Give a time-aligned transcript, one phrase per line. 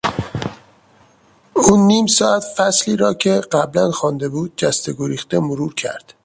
[1.53, 6.13] او نیم ساعت فصلی را که قبلا خوانده بود جسته گریخته مرور کرد.